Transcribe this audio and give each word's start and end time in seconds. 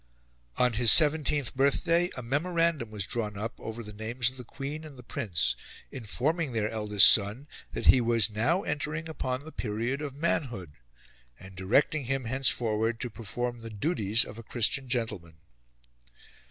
On 0.57 0.73
his 0.73 0.91
seventeenth 0.91 1.53
birthday 1.55 2.09
a 2.17 2.23
memorandum 2.23 2.89
was 2.89 3.05
drawn 3.05 3.37
up 3.37 3.53
over 3.59 3.83
the 3.83 3.93
names 3.93 4.31
of 4.31 4.37
the 4.37 4.43
Queen 4.43 4.83
and 4.83 4.97
the 4.97 5.03
Prince 5.03 5.55
informing 5.91 6.53
their 6.53 6.71
eldest 6.71 7.07
son 7.07 7.47
that 7.73 7.85
he 7.85 8.01
was 8.01 8.27
now 8.31 8.63
entering 8.63 9.07
upon 9.07 9.45
the 9.45 9.51
period 9.51 10.01
of 10.01 10.15
manhood, 10.15 10.71
and 11.39 11.55
directing 11.55 12.05
him 12.05 12.23
henceforward 12.25 12.99
to 12.99 13.11
perform 13.11 13.61
the 13.61 13.69
duties 13.69 14.25
of 14.25 14.39
a 14.39 14.43
Christian 14.43 14.89
gentleman. 14.89 15.37